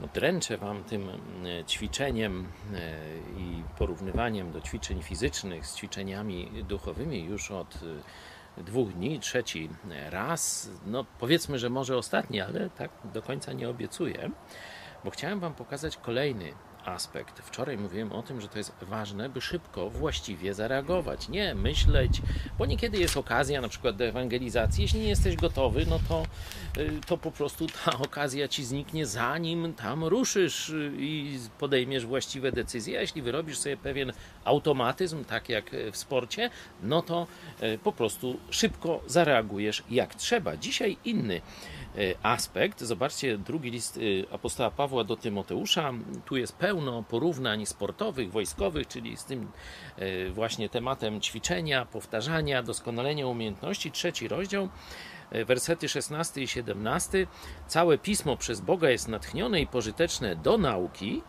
No, 0.00 0.08
dręczę 0.14 0.56
Wam 0.56 0.84
tym 0.84 1.08
e, 1.08 1.64
ćwiczeniem 1.64 2.48
e, 2.74 2.98
i 3.36 3.62
porównywaniem 3.78 4.52
do 4.52 4.60
ćwiczeń 4.60 5.02
fizycznych 5.02 5.66
z 5.66 5.76
ćwiczeniami 5.76 6.64
duchowymi 6.68 7.24
już 7.24 7.50
od 7.50 7.78
e, 8.58 8.62
dwóch 8.62 8.92
dni, 8.92 9.20
trzeci 9.20 9.68
raz. 10.10 10.70
No, 10.86 11.04
powiedzmy, 11.18 11.58
że 11.58 11.70
może 11.70 11.96
ostatni, 11.96 12.40
ale 12.40 12.70
tak 12.70 12.90
do 13.04 13.22
końca 13.22 13.52
nie 13.52 13.68
obiecuję, 13.68 14.30
bo 15.04 15.10
chciałem 15.10 15.40
Wam 15.40 15.54
pokazać 15.54 15.96
kolejny 15.96 16.52
aspekt. 16.88 17.40
Wczoraj 17.40 17.78
mówiłem 17.78 18.12
o 18.12 18.22
tym, 18.22 18.40
że 18.40 18.48
to 18.48 18.58
jest 18.58 18.72
ważne, 18.82 19.28
by 19.28 19.40
szybko, 19.40 19.90
właściwie 19.90 20.54
zareagować. 20.54 21.28
Nie 21.28 21.54
myśleć, 21.54 22.22
bo 22.58 22.66
niekiedy 22.66 22.98
jest 22.98 23.16
okazja 23.16 23.60
na 23.60 23.68
przykład 23.68 23.96
do 23.96 24.04
ewangelizacji. 24.04 24.82
Jeśli 24.82 25.00
nie 25.00 25.08
jesteś 25.08 25.36
gotowy, 25.36 25.86
no 25.86 25.98
to, 26.08 26.22
y, 26.78 27.00
to 27.06 27.18
po 27.18 27.30
prostu 27.30 27.66
ta 27.84 27.98
okazja 27.98 28.48
ci 28.48 28.64
zniknie, 28.64 29.06
zanim 29.06 29.74
tam 29.74 30.04
ruszysz 30.04 30.68
y, 30.68 30.92
i 30.98 31.38
podejmiesz 31.58 32.06
właściwe 32.06 32.52
decyzje. 32.52 32.98
A 32.98 33.00
jeśli 33.00 33.22
wyrobisz 33.22 33.58
sobie 33.58 33.76
pewien 33.76 34.12
automatyzm, 34.44 35.24
tak 35.24 35.48
jak 35.48 35.70
w 35.92 35.96
sporcie, 35.96 36.50
no 36.82 37.02
to 37.02 37.26
y, 37.62 37.78
po 37.78 37.92
prostu 37.92 38.38
szybko 38.50 39.00
zareagujesz 39.06 39.82
jak 39.90 40.14
trzeba. 40.14 40.56
Dzisiaj 40.56 40.96
inny 41.04 41.40
aspekt. 42.22 42.80
Zobaczcie, 42.80 43.38
drugi 43.38 43.70
list 43.70 44.00
apostoła 44.32 44.70
Pawła 44.70 45.04
do 45.04 45.16
Tymoteusza. 45.16 45.92
Tu 46.24 46.36
jest 46.36 46.56
pełno 46.56 46.77
porównań 47.08 47.66
sportowych, 47.66 48.30
wojskowych, 48.30 48.86
czyli 48.88 49.16
z 49.16 49.24
tym 49.24 49.50
e, 49.96 50.30
właśnie 50.30 50.68
tematem 50.68 51.20
ćwiczenia, 51.20 51.86
powtarzania, 51.86 52.62
doskonalenia 52.62 53.26
umiejętności. 53.26 53.90
Trzeci 53.90 54.28
rozdział, 54.28 54.68
e, 55.30 55.44
wersety 55.44 55.88
16 55.88 56.42
i 56.42 56.48
17. 56.48 57.26
Całe 57.66 57.98
pismo 57.98 58.36
przez 58.36 58.60
Boga 58.60 58.90
jest 58.90 59.08
natchnione 59.08 59.60
i 59.60 59.66
pożyteczne 59.66 60.36
do 60.36 60.58
nauki, 60.58 61.22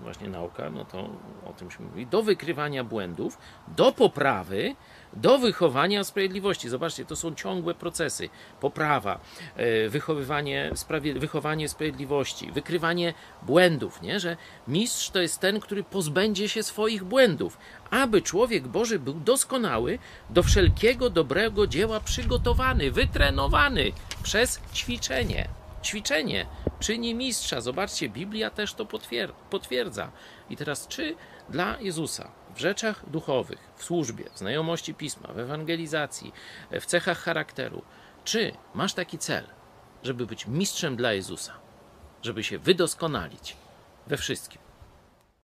właśnie 0.00 0.28
nauka, 0.28 0.70
no 0.70 0.84
to 0.84 1.10
o 1.46 1.52
tym 1.52 1.70
się 1.70 1.82
mówi, 1.82 2.06
do 2.06 2.22
wykrywania 2.22 2.84
błędów, 2.84 3.38
do 3.68 3.92
poprawy, 3.92 4.76
do 5.12 5.38
wychowania 5.38 6.04
sprawiedliwości. 6.04 6.68
Zobaczcie, 6.68 7.04
to 7.04 7.16
są 7.16 7.34
ciągłe 7.34 7.74
procesy. 7.74 8.28
Poprawa, 8.60 9.20
e, 9.56 9.88
wychowywanie, 9.88 10.72
wychowanie 11.16 11.68
sprawiedliwości, 11.68 12.52
wykrywanie 12.52 13.14
błędów, 13.42 14.02
nie? 14.02 14.20
że 14.20 14.36
mistrz 14.68 15.10
to 15.10 15.20
jest 15.20 15.40
ten, 15.40 15.60
który 15.60 15.82
pozbędzie 15.84 16.48
się 16.48 16.62
swoich 16.62 17.04
błędów, 17.04 17.58
aby 17.90 18.22
człowiek 18.22 18.68
Boży 18.68 18.98
był 18.98 19.14
doskonały, 19.14 19.98
do 20.30 20.42
wszelkiego 20.42 21.10
dobrego 21.10 21.66
dzieła 21.66 22.00
przygotowany, 22.00 22.90
wytrenowany 22.90 23.92
przez 24.22 24.60
ćwiczenie. 24.74 25.63
Ćwiczenie 25.84 26.46
czyni 26.80 27.14
mistrza. 27.14 27.60
Zobaczcie, 27.60 28.08
Biblia 28.08 28.50
też 28.50 28.74
to 28.74 28.86
potwierdza. 29.50 30.12
I 30.50 30.56
teraz, 30.56 30.88
czy 30.88 31.16
dla 31.48 31.80
Jezusa 31.80 32.30
w 32.54 32.58
rzeczach 32.58 33.10
duchowych, 33.10 33.58
w 33.76 33.84
służbie, 33.84 34.24
w 34.34 34.38
znajomości 34.38 34.94
pisma, 34.94 35.28
w 35.32 35.38
ewangelizacji, 35.38 36.32
w 36.70 36.86
cechach 36.86 37.18
charakteru, 37.18 37.82
czy 38.24 38.52
masz 38.74 38.94
taki 38.94 39.18
cel, 39.18 39.44
żeby 40.02 40.26
być 40.26 40.46
mistrzem 40.46 40.96
dla 40.96 41.12
Jezusa, 41.12 41.52
żeby 42.22 42.44
się 42.44 42.58
wydoskonalić 42.58 43.56
we 44.06 44.16
wszystkim? 44.16 44.63